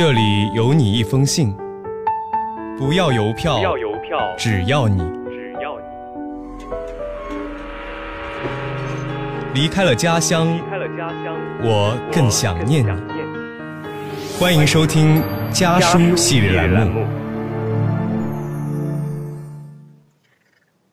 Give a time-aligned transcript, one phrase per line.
[0.00, 1.54] 这里有你一封信，
[2.78, 4.96] 不要邮票，不要邮票，只要你
[5.28, 5.84] 只要你
[9.52, 12.88] 离开了家乡，离开了家乡，我更想念你。
[12.88, 14.38] 我更想念你。
[14.38, 17.06] 欢迎收听家书系列栏目。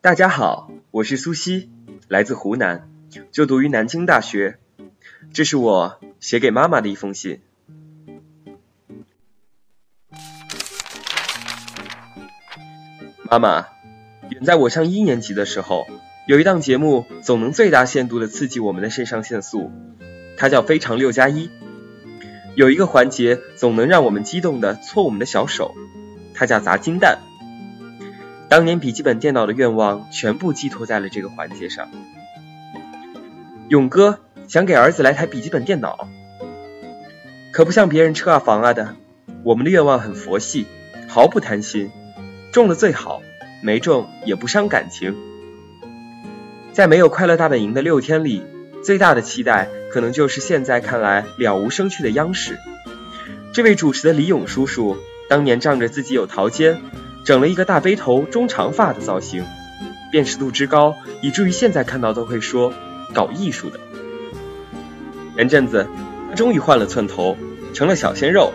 [0.02, 1.70] 大家好，我是苏西，
[2.10, 2.90] 来自湖南，
[3.32, 4.58] 就读于南京大学。
[5.32, 7.40] 这是我写给妈妈的一封信。
[13.30, 13.68] 妈妈，
[14.30, 15.86] 远在我上一年级的时候，
[16.28, 19.70] 有一档节目总能最大限度的刺激我们的肾上腺素，
[20.38, 21.48] 它叫《非常六加一》。
[22.56, 25.76] 有一个环节总能让我们激动的搓我们的小手，
[26.34, 27.20] 它叫砸金蛋。
[28.48, 31.90] 当年笔记本电脑的愿望全部寄托在了这个环节上。
[33.68, 36.08] 勇哥想给儿子来台笔记本电脑，
[37.52, 38.96] 可不像别人车啊房啊的，
[39.44, 40.66] 我们的愿望很佛系，
[41.10, 41.92] 毫不贪心，
[42.58, 43.22] 中了最好，
[43.62, 45.16] 没中也不伤感情。
[46.74, 48.44] 在没有快乐大本营的六天里，
[48.84, 52.58] 最大的期待可能就是现在看来了无生趣的央视。
[53.54, 54.98] 这位主持的李勇叔叔，
[55.30, 56.82] 当年仗着自己有桃尖。
[57.24, 59.46] 整了一个大背头、中长发的造型，
[60.12, 62.74] 辨识度之高，以至于现在看到都会说
[63.14, 63.80] 搞艺术的。
[65.36, 65.86] 前阵子
[66.32, 67.38] 他终于换了寸头，
[67.76, 68.52] 成了小鲜肉，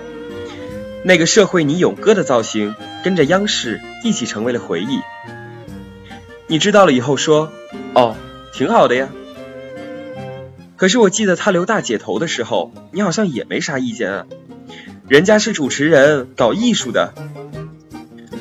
[1.04, 5.00] 那个社会你勇哥的造型，跟着央视一起成为了回忆。
[6.46, 7.52] 你知道了以后说，
[7.94, 8.16] 哦，
[8.52, 9.08] 挺好的呀。
[10.76, 14.26] 可是我记得他留大姐头的时候，你好像也没啥意见啊。
[15.08, 17.14] 人家是主持人，搞艺术的。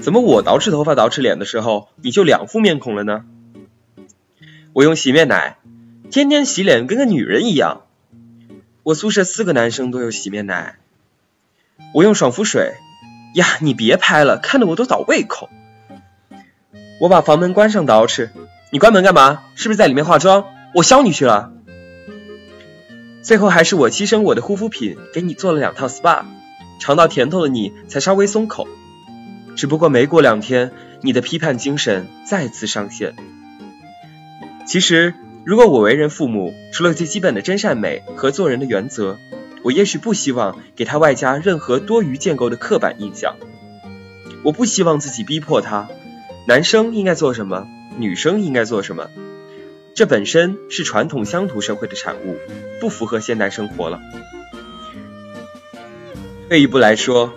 [0.01, 3.25] 怎么我捯饬头发、捯饬脸的时候，你就两副面孔了呢？
[4.73, 5.57] 我用洗面奶，
[6.09, 7.81] 天天洗脸跟个女人一样。
[8.83, 10.79] 我宿舍四个男生都有洗面奶。
[11.93, 12.73] 我用爽肤水，
[13.35, 15.49] 呀，你别拍了，看得我都倒胃口。
[16.99, 18.29] 我把房门关上捯饬，
[18.71, 19.43] 你关门干嘛？
[19.55, 20.45] 是不是在里面化妆？
[20.75, 21.51] 我削你去了。
[23.21, 26.23] 最后还是我牺牲我的护肤品，给你做了两套 SPA，
[26.79, 28.67] 尝到甜头的你才稍微松口。
[29.55, 30.71] 只不过没过两天，
[31.01, 33.15] 你的批判精神再次上线。
[34.65, 35.13] 其实，
[35.43, 39.17] 如果我为人父母，除了最基本的真善美和做人的原则，
[39.63, 43.35] 我也许不希望给他外加任何多余建构的刻板印象。
[44.43, 45.89] 我不希望自己逼迫他，
[46.47, 47.67] 男生应该做什么，
[47.97, 49.09] 女生应该做什么。
[49.95, 52.37] 这本身是传统乡土社会的产物，
[52.79, 53.99] 不符合现代生活了。
[56.49, 57.33] 退一步来说。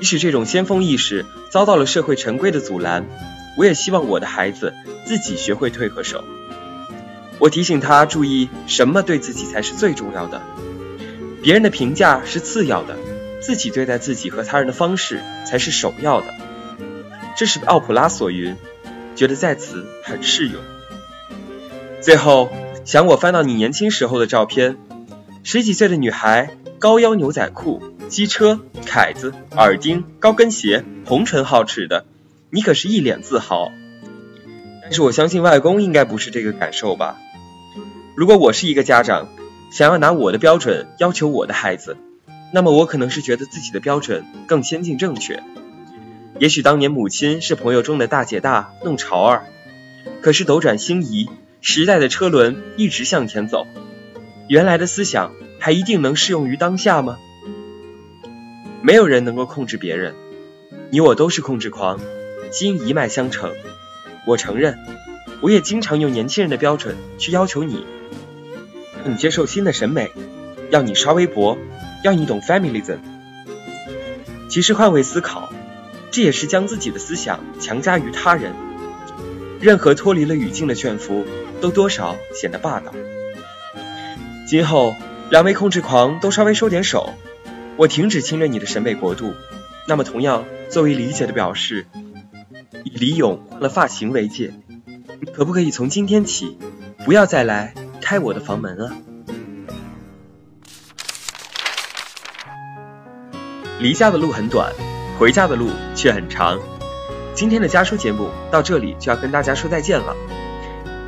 [0.00, 3.06] 即使这种先锋意识遭到了社会陈规的阻拦，
[3.56, 4.74] 我也希望我的孩子
[5.06, 6.22] 自己学会退和守。
[7.38, 10.42] 我提醒他注意，什么对自己才是最重要的，
[11.44, 12.96] 别人的评价是次要的，
[13.42, 16.34] 自己对待自己和他人的方式才是首要的。
[17.36, 18.56] 这是奥普拉所云，
[19.14, 20.62] 觉得在此很适用。
[22.00, 22.50] 最后，
[22.86, 24.78] 想我翻到你年轻时候的照片，
[25.42, 27.82] 十几岁的女孩，高腰牛仔裤。
[28.08, 32.04] 机车、凯子、耳钉、高跟鞋，红唇皓齿的，
[32.50, 33.72] 你可是一脸自豪。
[34.82, 37.16] 但是我相信外公应该不是这个感受吧？
[38.14, 39.28] 如果我是一个家长，
[39.74, 41.96] 想要拿我的标准要求我的孩子，
[42.52, 45.42] 那么我可能是觉得自己的标准更先进正确。
[46.38, 49.46] 也许当年母亲是朋友中的大姐大，弄潮儿，
[50.20, 51.28] 可是斗转星移，
[51.60, 53.66] 时代的车轮一直向前走，
[54.48, 57.18] 原来的思想还一定能适用于当下吗？
[58.80, 60.14] 没有人能够控制别人，
[60.90, 61.98] 你我都是控制狂，
[62.52, 63.50] 基因一脉相承。
[64.24, 64.78] 我承认，
[65.40, 67.84] 我也经常用年轻人的标准去要求你，
[69.04, 70.10] 让你接受新的审美，
[70.70, 71.58] 要你刷微博，
[72.02, 72.96] 要你懂 feminism。
[74.48, 75.52] 其实换位思考，
[76.10, 78.54] 这也是将自己的思想强加于他人。
[79.60, 81.26] 任何脱离了语境的劝服，
[81.60, 82.94] 都多少显得霸道。
[84.48, 84.94] 今后，
[85.30, 87.10] 两位控制狂都稍微收点手。
[87.76, 89.34] 我停止侵略你的审美国度，
[89.86, 91.86] 那么同样作为理解的表示，
[92.84, 94.54] 以李勇换了发型为戒，
[95.20, 96.56] 你可不可以从今天起
[97.04, 97.74] 不要再来
[98.04, 98.92] 开我的房门啊？
[103.80, 104.70] 离家的路很短，
[105.18, 106.60] 回家的路却很长。
[107.32, 110.14] 今天的家书节目到这里就要跟大家说再见了。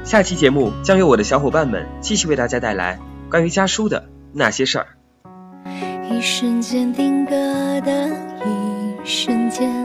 [0.04, 2.98] 下期节目将由我的小伙伴们继续为大家带来
[3.30, 4.86] 关于家书的那些事儿。
[6.10, 7.32] 一瞬间定格
[7.82, 9.84] 的一瞬间，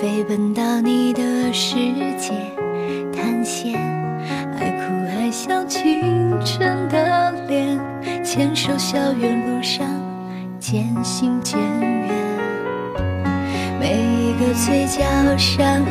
[0.00, 1.74] 飞奔到你的世
[2.16, 2.32] 界
[3.12, 3.74] 探险，
[5.32, 7.80] 哭爱笑清晨的脸，
[8.22, 9.86] 牵手校园路上
[10.60, 12.10] 渐行渐远。
[13.80, 15.02] 每一个嘴角
[15.38, 15.82] 上扬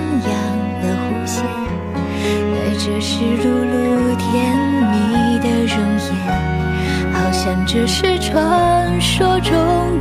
[0.84, 1.44] 的弧线，
[2.54, 4.56] 带着湿漉漉甜
[4.92, 9.52] 蜜的容颜，好像这是传说中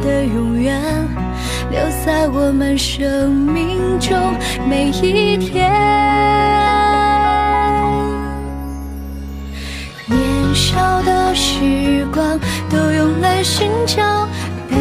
[0.03, 0.79] 的永远，
[1.71, 4.19] 留在我们生命中
[4.69, 5.71] 每一天。
[11.35, 12.39] 时光
[12.69, 14.27] 都用来寻找
[14.69, 14.77] 被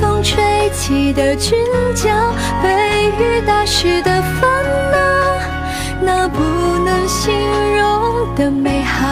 [0.00, 1.58] 风吹起的裙
[1.94, 2.08] 角，
[2.62, 4.50] 被雨打湿的烦
[4.90, 4.98] 恼，
[6.00, 6.40] 那不
[6.84, 7.32] 能形
[7.76, 9.08] 容的美好，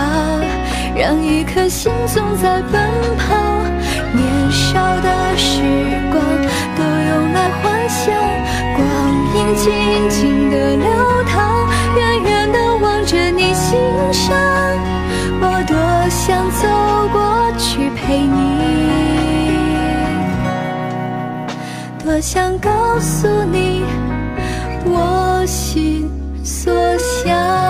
[0.96, 2.80] 让一颗心总在奔
[3.16, 3.36] 跑。
[4.12, 5.62] 年少的时
[6.10, 6.22] 光
[6.76, 8.12] 都用来幻想，
[8.76, 8.80] 光
[9.36, 10.99] 阴静静的流
[21.98, 23.84] 你多想告诉你，
[24.84, 26.10] 我心
[26.44, 27.69] 所想。